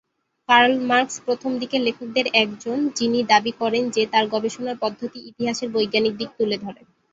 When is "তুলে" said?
6.37-6.57